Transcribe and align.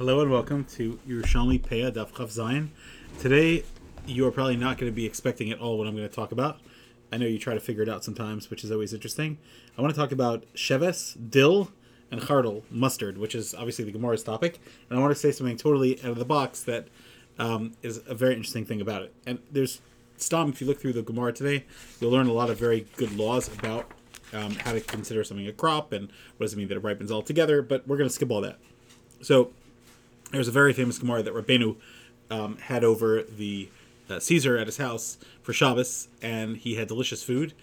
Hello 0.00 0.22
and 0.22 0.30
welcome 0.30 0.64
to 0.64 0.98
Yerushalmi 1.06 1.60
Peah 1.60 1.92
Daf 1.92 2.16
Chaf 2.16 2.28
Zayin. 2.28 2.68
Today, 3.18 3.64
you 4.06 4.26
are 4.26 4.30
probably 4.30 4.56
not 4.56 4.78
going 4.78 4.90
to 4.90 4.96
be 4.96 5.04
expecting 5.04 5.50
at 5.50 5.58
all 5.58 5.76
what 5.76 5.86
I'm 5.86 5.94
going 5.94 6.08
to 6.08 6.14
talk 6.14 6.32
about. 6.32 6.58
I 7.12 7.18
know 7.18 7.26
you 7.26 7.38
try 7.38 7.52
to 7.52 7.60
figure 7.60 7.82
it 7.82 7.88
out 7.90 8.02
sometimes, 8.02 8.48
which 8.48 8.64
is 8.64 8.72
always 8.72 8.94
interesting. 8.94 9.36
I 9.76 9.82
want 9.82 9.94
to 9.94 10.00
talk 10.00 10.10
about 10.10 10.46
sheves, 10.54 11.18
dill, 11.28 11.70
and 12.10 12.22
chardal, 12.22 12.62
mustard, 12.70 13.18
which 13.18 13.34
is 13.34 13.54
obviously 13.54 13.84
the 13.84 13.92
Gemara's 13.92 14.22
topic. 14.22 14.58
And 14.88 14.98
I 14.98 15.02
want 15.02 15.12
to 15.12 15.20
say 15.20 15.32
something 15.32 15.58
totally 15.58 15.98
out 15.98 16.12
of 16.12 16.18
the 16.18 16.24
box 16.24 16.62
that 16.62 16.88
um, 17.38 17.74
is 17.82 18.00
a 18.06 18.14
very 18.14 18.32
interesting 18.32 18.64
thing 18.64 18.80
about 18.80 19.02
it. 19.02 19.12
And 19.26 19.38
there's 19.52 19.82
Stom, 20.16 20.48
if 20.48 20.62
you 20.62 20.66
look 20.66 20.80
through 20.80 20.94
the 20.94 21.02
Gemara 21.02 21.34
today, 21.34 21.66
you'll 22.00 22.10
learn 22.10 22.26
a 22.26 22.32
lot 22.32 22.48
of 22.48 22.58
very 22.58 22.86
good 22.96 23.14
laws 23.18 23.48
about 23.54 23.90
um, 24.32 24.52
how 24.52 24.72
to 24.72 24.80
consider 24.80 25.24
something 25.24 25.46
a 25.46 25.52
crop 25.52 25.92
and 25.92 26.10
what 26.38 26.44
does 26.44 26.54
it 26.54 26.56
mean 26.56 26.68
that 26.68 26.78
it 26.78 26.82
ripens 26.82 27.10
all 27.10 27.20
together. 27.20 27.60
But 27.60 27.86
we're 27.86 27.98
going 27.98 28.08
to 28.08 28.14
skip 28.14 28.30
all 28.30 28.40
that. 28.40 28.58
So 29.20 29.52
there's 30.30 30.48
a 30.48 30.52
very 30.52 30.72
famous 30.72 30.98
Gemara 30.98 31.22
that 31.22 31.34
Rabbeinu 31.34 31.76
um, 32.30 32.56
had 32.58 32.84
over 32.84 33.22
the 33.22 33.68
uh, 34.08 34.20
Caesar 34.20 34.56
at 34.56 34.66
his 34.66 34.76
house 34.76 35.18
for 35.42 35.52
Shabbos, 35.52 36.08
and 36.22 36.56
he 36.56 36.74
had 36.76 36.88
delicious 36.88 37.22
food, 37.22 37.54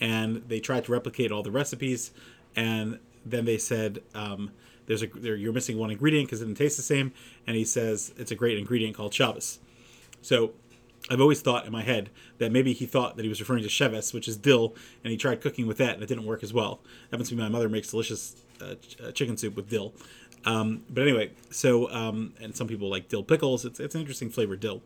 and 0.00 0.44
they 0.48 0.60
tried 0.60 0.84
to 0.84 0.92
replicate 0.92 1.32
all 1.32 1.42
the 1.42 1.50
recipes, 1.50 2.12
and 2.54 2.98
then 3.24 3.44
they 3.44 3.58
said, 3.58 4.02
um, 4.14 4.50
"There's 4.86 5.02
a 5.02 5.06
there, 5.06 5.36
you're 5.36 5.52
missing 5.52 5.78
one 5.78 5.90
ingredient 5.90 6.28
because 6.28 6.42
it 6.42 6.46
didn't 6.46 6.58
taste 6.58 6.76
the 6.76 6.82
same," 6.82 7.12
and 7.46 7.56
he 7.56 7.64
says 7.64 8.12
it's 8.16 8.30
a 8.30 8.36
great 8.36 8.58
ingredient 8.58 8.96
called 8.96 9.14
Shabbos. 9.14 9.58
So 10.22 10.52
I've 11.08 11.20
always 11.20 11.40
thought 11.40 11.66
in 11.66 11.72
my 11.72 11.82
head 11.82 12.10
that 12.38 12.50
maybe 12.50 12.72
he 12.72 12.86
thought 12.86 13.16
that 13.16 13.22
he 13.22 13.28
was 13.28 13.40
referring 13.40 13.62
to 13.62 13.68
sheves, 13.68 14.12
which 14.12 14.26
is 14.26 14.36
dill, 14.36 14.74
and 15.04 15.10
he 15.10 15.16
tried 15.16 15.40
cooking 15.40 15.66
with 15.66 15.78
that, 15.78 15.94
and 15.94 16.02
it 16.02 16.06
didn't 16.06 16.24
work 16.24 16.42
as 16.42 16.52
well. 16.52 16.80
Happens 17.10 17.28
to 17.28 17.36
be 17.36 17.42
my 17.42 17.48
mother 17.48 17.68
makes 17.68 17.90
delicious 17.90 18.36
uh, 18.60 18.74
ch- 18.74 18.96
uh, 19.00 19.12
chicken 19.12 19.36
soup 19.36 19.54
with 19.54 19.68
dill. 19.68 19.92
Um, 20.44 20.84
but 20.88 21.02
anyway, 21.02 21.30
so 21.50 21.90
um, 21.90 22.34
and 22.40 22.54
some 22.54 22.68
people 22.68 22.88
like 22.88 23.08
dill 23.08 23.22
pickles. 23.22 23.64
It's 23.64 23.80
it's 23.80 23.94
an 23.94 24.00
interesting 24.00 24.30
flavored 24.30 24.60
dill. 24.60 24.82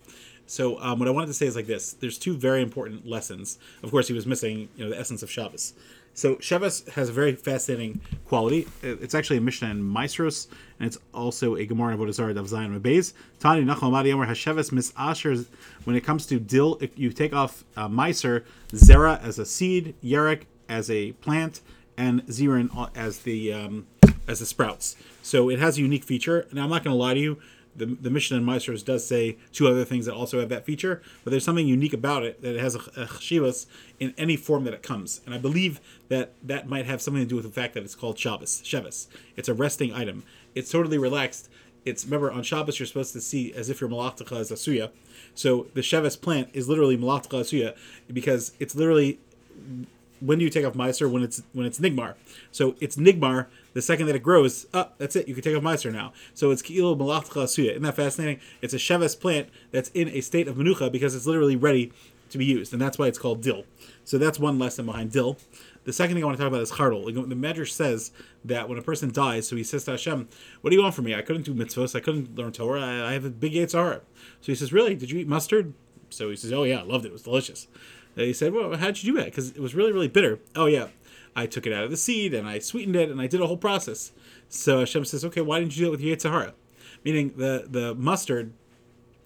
So 0.46 0.80
um, 0.80 0.98
what 0.98 1.06
I 1.06 1.12
wanted 1.12 1.26
to 1.28 1.34
say 1.34 1.46
is 1.46 1.54
like 1.54 1.66
this: 1.66 1.92
there's 1.92 2.18
two 2.18 2.36
very 2.36 2.62
important 2.62 3.06
lessons. 3.06 3.58
Of 3.82 3.90
course, 3.90 4.08
he 4.08 4.14
was 4.14 4.26
missing 4.26 4.68
you 4.76 4.84
know 4.84 4.90
the 4.90 4.98
essence 4.98 5.22
of 5.22 5.30
Shabbos. 5.30 5.74
So 6.14 6.38
Shabbos 6.40 6.86
has 6.88 7.08
a 7.08 7.12
very 7.12 7.34
fascinating 7.34 8.00
quality. 8.26 8.66
It's 8.82 9.14
actually 9.14 9.36
a 9.36 9.40
Mishnah 9.40 9.70
in 9.70 9.82
Maasros, 9.82 10.48
and 10.78 10.86
it's 10.86 10.98
also 11.14 11.56
a 11.56 11.64
Gemara 11.64 11.94
in 11.94 12.00
Avodah 12.00 12.36
of 12.36 12.48
Zion 12.48 12.72
Mabez. 12.72 13.14
Tani 13.38 13.64
Nachal 13.64 13.92
Madi 13.92 14.10
Amar 14.10 14.26
Hasheves 14.26 14.72
Mis 14.72 14.92
Asher. 14.96 15.36
When 15.84 15.94
it 15.94 16.02
comes 16.02 16.26
to 16.26 16.40
dill, 16.40 16.78
if 16.80 16.98
you 16.98 17.10
take 17.10 17.32
off 17.32 17.64
uh, 17.76 17.88
Zera 17.88 19.22
as 19.22 19.38
a 19.38 19.46
seed, 19.46 19.94
Yerek 20.02 20.42
as 20.68 20.90
a 20.90 21.12
plant, 21.12 21.60
and 21.96 22.26
Zirin 22.26 22.90
as 22.96 23.20
the 23.20 23.52
um, 23.52 23.86
as 24.30 24.38
the 24.38 24.46
sprouts. 24.46 24.96
So 25.22 25.50
it 25.50 25.58
has 25.58 25.76
a 25.76 25.80
unique 25.80 26.04
feature. 26.04 26.46
And 26.50 26.60
I'm 26.60 26.70
not 26.70 26.84
going 26.84 26.94
to 26.94 26.98
lie 26.98 27.14
to 27.14 27.20
you, 27.20 27.40
the, 27.76 27.86
the 27.86 28.10
Mishnah 28.10 28.38
in 28.38 28.44
Maasros 28.44 28.84
does 28.84 29.06
say 29.06 29.36
two 29.52 29.68
other 29.68 29.84
things 29.84 30.06
that 30.06 30.14
also 30.14 30.40
have 30.40 30.48
that 30.48 30.64
feature, 30.64 31.02
but 31.24 31.30
there's 31.30 31.44
something 31.44 31.66
unique 31.66 31.92
about 31.92 32.24
it 32.24 32.42
that 32.42 32.56
it 32.56 32.60
has 32.60 32.74
a, 32.74 32.80
a 32.96 33.54
in 33.98 34.14
any 34.18 34.36
form 34.36 34.64
that 34.64 34.74
it 34.74 34.82
comes. 34.82 35.20
And 35.24 35.34
I 35.34 35.38
believe 35.38 35.80
that 36.08 36.32
that 36.42 36.68
might 36.68 36.86
have 36.86 37.00
something 37.00 37.22
to 37.22 37.28
do 37.28 37.36
with 37.36 37.44
the 37.44 37.50
fact 37.50 37.74
that 37.74 37.82
it's 37.84 37.94
called 37.94 38.18
Shabbos, 38.18 38.62
Shevis. 38.64 39.06
It's 39.36 39.48
a 39.48 39.54
resting 39.54 39.92
item. 39.92 40.24
It's 40.54 40.70
totally 40.70 40.98
relaxed. 40.98 41.48
It's 41.84 42.04
remember 42.04 42.30
on 42.30 42.42
Shabbos 42.42 42.78
you're 42.78 42.86
supposed 42.86 43.12
to 43.14 43.20
see 43.20 43.52
as 43.54 43.70
if 43.70 43.80
your 43.80 43.88
malachtacha 43.88 44.40
is 44.40 44.50
a 44.50 44.54
suya. 44.54 44.90
So 45.34 45.68
the 45.74 45.80
Shevis 45.80 46.20
plant 46.20 46.50
is 46.52 46.68
literally 46.68 46.98
malachtacha 46.98 47.42
suya 47.42 47.76
because 48.12 48.52
it's 48.58 48.74
literally 48.74 49.20
when 50.20 50.38
do 50.38 50.44
you 50.44 50.50
take 50.50 50.64
off 50.64 50.74
Meiser? 50.74 51.10
When 51.10 51.22
it's 51.22 51.42
when 51.52 51.66
it's 51.66 51.78
Nigmar. 51.78 52.14
So 52.52 52.76
it's 52.80 52.96
Nigmar. 52.96 53.46
The 53.72 53.82
second 53.82 54.06
that 54.06 54.16
it 54.16 54.22
grows, 54.22 54.66
oh, 54.74 54.88
that's 54.98 55.14
it. 55.16 55.28
You 55.28 55.34
can 55.34 55.42
take 55.42 55.56
off 55.56 55.62
Meiser 55.62 55.92
now. 55.92 56.12
So 56.34 56.50
it's 56.50 56.62
Kilo 56.62 56.94
Malachcha 56.94 57.44
Suya. 57.44 57.70
Isn't 57.70 57.82
that 57.82 57.96
fascinating? 57.96 58.40
It's 58.60 58.74
a 58.74 58.78
Sheves 58.78 59.18
plant 59.18 59.48
that's 59.70 59.90
in 59.90 60.08
a 60.08 60.20
state 60.20 60.48
of 60.48 60.56
Menucha 60.56 60.90
because 60.90 61.14
it's 61.14 61.26
literally 61.26 61.56
ready 61.56 61.92
to 62.30 62.38
be 62.38 62.44
used, 62.44 62.72
and 62.72 62.80
that's 62.80 62.98
why 62.98 63.06
it's 63.06 63.18
called 63.18 63.42
dill. 63.42 63.64
So 64.04 64.18
that's 64.18 64.38
one 64.38 64.58
lesson 64.58 64.86
behind 64.86 65.12
dill. 65.12 65.36
The 65.84 65.92
second 65.92 66.14
thing 66.14 66.22
I 66.22 66.26
want 66.26 66.38
to 66.38 66.42
talk 66.42 66.52
about 66.52 66.62
is 66.62 66.72
chardal. 66.72 67.06
The 67.06 67.34
Medrash 67.34 67.70
says 67.70 68.12
that 68.44 68.68
when 68.68 68.78
a 68.78 68.82
person 68.82 69.10
dies, 69.12 69.48
so 69.48 69.56
he 69.56 69.64
says 69.64 69.84
to 69.84 69.92
Hashem, 69.92 70.28
"What 70.60 70.70
do 70.70 70.76
you 70.76 70.82
want 70.82 70.94
from 70.94 71.06
me? 71.06 71.14
I 71.14 71.22
couldn't 71.22 71.42
do 71.42 71.54
mitzvahs. 71.54 71.96
I 71.96 72.00
couldn't 72.00 72.36
learn 72.36 72.52
Torah. 72.52 72.80
I, 72.80 73.10
I 73.10 73.12
have 73.12 73.24
a 73.24 73.30
big 73.30 73.52
Yitzhara." 73.54 74.00
So 74.40 74.46
he 74.46 74.54
says, 74.54 74.72
"Really? 74.72 74.94
Did 74.94 75.10
you 75.10 75.18
eat 75.18 75.28
mustard?" 75.28 75.72
So 76.10 76.30
he 76.30 76.36
says, 76.36 76.52
"Oh 76.52 76.64
yeah, 76.64 76.80
I 76.80 76.82
loved 76.82 77.04
it. 77.04 77.08
It 77.08 77.12
was 77.12 77.22
delicious." 77.22 77.66
He 78.16 78.32
said, 78.32 78.52
"Well, 78.52 78.76
how'd 78.76 79.02
you 79.02 79.12
do 79.12 79.18
that? 79.18 79.26
Because 79.26 79.50
it 79.50 79.60
was 79.60 79.74
really, 79.74 79.92
really 79.92 80.08
bitter." 80.08 80.38
Oh 80.54 80.66
yeah, 80.66 80.88
I 81.34 81.46
took 81.46 81.66
it 81.66 81.72
out 81.72 81.84
of 81.84 81.90
the 81.90 81.96
seed 81.96 82.34
and 82.34 82.46
I 82.46 82.58
sweetened 82.58 82.96
it 82.96 83.10
and 83.10 83.20
I 83.20 83.26
did 83.26 83.40
a 83.40 83.46
whole 83.46 83.56
process. 83.56 84.12
So 84.48 84.80
Hashem 84.80 85.04
says, 85.04 85.24
"Okay, 85.24 85.40
why 85.40 85.60
didn't 85.60 85.76
you 85.76 85.86
do 85.86 85.88
it 85.88 85.90
with 85.90 86.00
Yitzhara?" 86.00 86.52
Meaning 87.04 87.34
the 87.36 87.66
the 87.68 87.94
mustard 87.94 88.52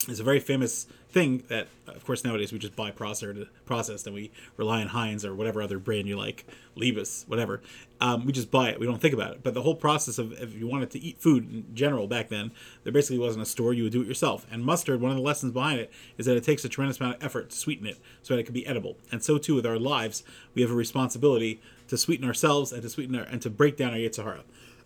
is 0.08 0.20
a 0.20 0.24
very 0.24 0.40
famous 0.40 0.86
thing 1.10 1.44
that, 1.48 1.68
of 1.86 2.04
course, 2.04 2.24
nowadays 2.24 2.52
we 2.52 2.58
just 2.58 2.74
buy 2.74 2.90
processed, 2.90 3.38
processed 3.64 4.06
and 4.06 4.14
we 4.14 4.30
rely 4.56 4.80
on 4.80 4.88
Heinz 4.88 5.24
or 5.24 5.34
whatever 5.34 5.62
other 5.62 5.78
brand 5.78 6.08
you 6.08 6.16
like, 6.16 6.44
Liebes, 6.76 7.26
whatever. 7.28 7.62
Um, 8.00 8.26
we 8.26 8.32
just 8.32 8.50
buy 8.50 8.70
it. 8.70 8.80
We 8.80 8.86
don't 8.86 9.00
think 9.00 9.14
about 9.14 9.32
it. 9.32 9.42
But 9.42 9.54
the 9.54 9.62
whole 9.62 9.76
process 9.76 10.18
of 10.18 10.32
if 10.32 10.54
you 10.54 10.66
wanted 10.66 10.90
to 10.90 10.98
eat 10.98 11.18
food 11.18 11.50
in 11.50 11.74
general 11.74 12.06
back 12.06 12.28
then, 12.28 12.50
there 12.82 12.92
basically 12.92 13.18
wasn't 13.18 13.42
a 13.42 13.46
store. 13.46 13.72
You 13.72 13.84
would 13.84 13.92
do 13.92 14.02
it 14.02 14.08
yourself. 14.08 14.46
And 14.50 14.64
mustard, 14.64 15.00
one 15.00 15.12
of 15.12 15.16
the 15.16 15.22
lessons 15.22 15.52
behind 15.52 15.80
it 15.80 15.92
is 16.18 16.26
that 16.26 16.36
it 16.36 16.44
takes 16.44 16.64
a 16.64 16.68
tremendous 16.68 16.98
amount 16.98 17.16
of 17.16 17.24
effort 17.24 17.50
to 17.50 17.56
sweeten 17.56 17.86
it 17.86 17.98
so 18.22 18.34
that 18.34 18.40
it 18.40 18.44
can 18.44 18.54
be 18.54 18.66
edible. 18.66 18.96
And 19.12 19.22
so 19.22 19.38
too 19.38 19.54
with 19.54 19.66
our 19.66 19.78
lives, 19.78 20.24
we 20.54 20.62
have 20.62 20.70
a 20.70 20.74
responsibility 20.74 21.60
to 21.88 21.96
sweeten 21.96 22.26
ourselves 22.26 22.72
and 22.72 22.82
to 22.82 22.90
sweeten 22.90 23.14
our 23.14 23.24
and 23.24 23.40
to 23.42 23.50
break 23.50 23.76
down 23.76 23.92
our 23.92 23.98
Yitzhahara. 23.98 24.42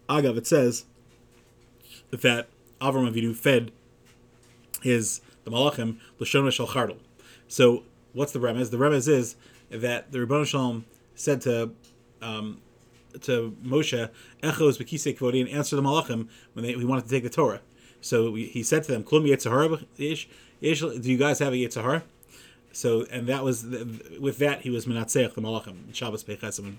Agav, 0.09 0.37
it 0.37 0.47
says 0.47 0.85
that 2.11 2.49
Avram 2.81 3.11
Avinu 3.11 3.35
fed 3.35 3.73
his 4.83 5.21
the 5.45 5.51
Malachim 5.51 5.99
Lashona 6.21 6.53
Shal 6.53 6.67
Chardal. 6.69 6.99
So 7.47 7.85
what's 8.13 8.33
the 8.33 8.39
remez? 8.39 8.71
The 8.71 8.77
remez 8.77 9.09
is 9.09 9.37
that 9.71 10.13
the 10.13 10.19
Rebbeinu 10.19 10.47
Shalom 10.47 10.85
said 11.15 11.41
to 11.43 11.71
um, 12.23 12.61
to 13.23 13.57
Moshe, 13.63 14.11
"Echos 14.43 14.79
bekisei 14.79 15.17
kvodi," 15.17 15.41
and 15.41 15.49
answer 15.49 15.77
the 15.77 15.83
Malachim 15.83 16.29
when 16.53 16.65
they, 16.65 16.73
he 16.73 16.85
wanted 16.85 17.05
to 17.05 17.11
take 17.11 17.23
the 17.23 17.31
Torah. 17.31 17.61
So 18.01 18.31
we, 18.31 18.47
he 18.47 18.63
said 18.63 18.85
to 18.85 18.93
them, 18.93 19.05
"Klum 19.05 19.29
Yitzhahara 19.29 19.85
ish, 19.99 20.29
do 20.61 21.11
you 21.11 21.19
guys 21.19 21.39
have 21.39 21.53
a 21.53 21.57
Yitzhahara?" 21.57 22.03
So 22.73 23.07
and 23.11 23.27
that 23.27 23.45
was 23.45 23.71
the, 23.71 24.19
with 24.21 24.39
that 24.39 24.63
he 24.63 24.71
was 24.71 24.87
menatzeach 24.87 25.35
the 25.35 25.41
Malachim 25.41 25.95
Shabbos 25.95 26.25
Peichesim 26.25 26.77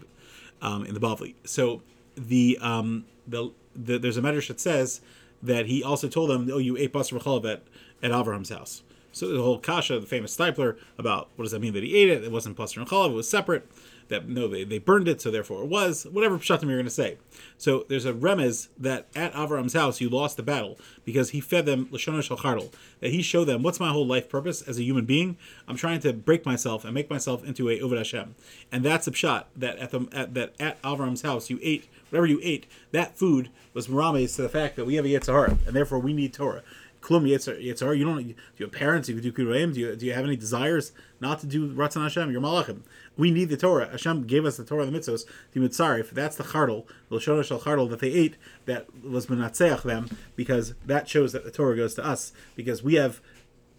um, 0.61 0.85
in 0.85 0.93
the 0.93 0.99
Bavli. 0.99 1.35
So 1.45 1.81
the 2.15 2.57
um, 2.61 3.05
the, 3.27 3.51
the 3.75 3.97
there's 3.97 4.17
a 4.17 4.21
medrash 4.21 4.47
that 4.47 4.59
says 4.59 5.01
that 5.41 5.67
he 5.67 5.83
also 5.83 6.07
told 6.07 6.29
them, 6.29 6.49
"Oh, 6.51 6.57
you 6.57 6.77
ate 6.77 6.93
basar 6.93 7.19
at 7.45 7.63
at 8.01 8.11
Avraham's 8.11 8.49
house." 8.49 8.83
So 9.11 9.27
the 9.29 9.41
whole 9.41 9.59
kasha, 9.59 9.99
the 9.99 10.07
famous 10.07 10.35
Steipler, 10.35 10.77
about 10.97 11.29
what 11.35 11.43
does 11.43 11.51
that 11.51 11.59
mean 11.59 11.73
that 11.73 11.83
he 11.83 11.95
ate 11.95 12.09
it? 12.09 12.23
It 12.23 12.31
wasn't 12.31 12.57
basar 12.57 12.77
and 12.77 12.87
chalav; 12.87 13.11
it 13.11 13.15
was 13.15 13.29
separate. 13.29 13.69
That 14.09 14.27
no, 14.27 14.47
they, 14.47 14.63
they 14.63 14.79
burned 14.79 15.07
it, 15.07 15.21
so 15.21 15.29
therefore 15.29 15.61
it 15.61 15.67
was 15.67 16.07
whatever 16.11 16.39
pshatim 16.39 16.63
you're 16.63 16.77
going 16.77 16.85
to 16.85 16.89
say. 16.89 17.17
So 17.59 17.85
there's 17.89 18.05
a 18.05 18.13
remez 18.13 18.69
that 18.79 19.05
at 19.15 19.33
Avraham's 19.33 19.73
house 19.73 20.01
you 20.01 20.09
lost 20.09 20.35
the 20.35 20.41
battle 20.41 20.79
because 21.05 21.29
he 21.29 21.39
fed 21.39 21.67
them 21.67 21.87
l'shona 21.91 22.27
shalchardal. 22.27 22.71
That 23.01 23.11
he 23.11 23.21
showed 23.21 23.45
them 23.45 23.61
what's 23.61 23.79
my 23.79 23.89
whole 23.89 24.07
life 24.07 24.27
purpose 24.27 24.63
as 24.63 24.79
a 24.79 24.83
human 24.83 25.05
being. 25.05 25.37
I'm 25.67 25.75
trying 25.75 25.99
to 25.99 26.13
break 26.13 26.43
myself 26.43 26.85
and 26.85 26.93
make 26.93 27.09
myself 27.09 27.43
into 27.43 27.69
a 27.69 27.79
Oved 27.79 27.97
Hashem, 27.97 28.33
and 28.71 28.83
that's 28.83 29.05
a 29.05 29.11
pshat 29.11 29.45
that 29.55 29.77
at 29.77 29.91
the 29.91 30.07
at, 30.11 30.33
that 30.33 30.53
at 30.59 30.81
Avraham's 30.81 31.21
house 31.21 31.51
you 31.51 31.59
ate 31.61 31.87
whatever 32.09 32.25
you 32.25 32.39
ate, 32.41 32.65
that 32.91 33.17
food 33.17 33.49
was 33.73 33.87
marames 33.87 34.35
to 34.35 34.41
the 34.41 34.49
fact 34.49 34.75
that 34.75 34.85
we 34.85 34.95
have 34.95 35.05
a 35.05 35.09
Yetzirah, 35.09 35.67
and 35.67 35.75
therefore 35.75 35.99
we 35.99 36.13
need 36.13 36.33
Torah. 36.33 36.63
Klum 37.01 37.23
Yetzirah, 37.23 37.97
you 37.97 38.03
don't, 38.03 38.27
do 38.27 38.35
you 38.57 38.67
parents, 38.67 39.07
you 39.07 39.15
can 39.15 39.23
do 39.23 39.31
Kudoyim, 39.31 39.73
do 39.73 39.79
you, 39.79 39.95
do 39.95 40.05
you 40.05 40.13
have 40.13 40.25
any 40.25 40.35
desires 40.35 40.91
not 41.21 41.39
to 41.39 41.47
do 41.47 41.73
Ratzon 41.73 42.03
Hashem, 42.03 42.31
you're 42.31 42.41
Malachim. 42.41 42.81
We 43.17 43.31
need 43.31 43.49
the 43.49 43.57
Torah. 43.57 43.89
Hashem 43.89 44.25
gave 44.27 44.45
us 44.45 44.57
the 44.57 44.65
Torah, 44.65 44.85
the 44.85 44.97
mitzvos, 44.97 45.23
the 45.53 45.59
mitzarif. 45.59 46.09
That's 46.11 46.35
the 46.35 46.43
chardal, 46.43 46.85
the 47.09 47.17
Lashon 47.17 47.43
Shal 47.43 47.59
chardal 47.59 47.89
that 47.89 47.99
they 47.99 48.11
ate, 48.11 48.35
that 48.65 48.87
was 49.03 49.27
menatzeach 49.27 49.83
them, 49.83 50.09
because 50.35 50.73
that 50.85 51.07
shows 51.07 51.31
that 51.31 51.43
the 51.43 51.51
Torah 51.51 51.75
goes 51.75 51.95
to 51.95 52.05
us, 52.05 52.33
because 52.55 52.83
we 52.83 52.95
have 52.95 53.21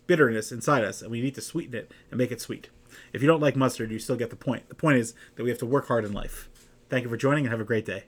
bitterness 0.07 0.51
inside 0.51 0.85
us, 0.85 1.03
and 1.03 1.11
we 1.11 1.21
need 1.21 1.35
to 1.35 1.41
sweeten 1.41 1.75
it 1.75 1.93
and 2.11 2.19
make 2.19 2.33
it 2.33 2.41
sweet. 2.41 2.69
If 3.13 3.23
you 3.23 3.29
don't 3.29 3.41
like 3.41 3.55
mustard, 3.57 3.91
you 3.91 3.99
still 3.99 4.17
get 4.17 4.31
the 4.31 4.37
point. 4.37 4.69
The 4.69 4.75
point 4.75 4.99
is 4.99 5.15
that 5.37 5.45
we 5.45 5.51
have 5.51 5.59
to 5.59 5.67
work 5.67 5.89
hard 5.89 6.05
in 6.05 6.13
life. 6.13 6.49
Thank 6.89 7.05
you 7.05 7.11
for 7.11 7.17
joining, 7.17 7.45
and 7.45 7.53
have 7.53 7.61
a 7.61 7.65
great 7.65 7.85
day. 7.85 8.05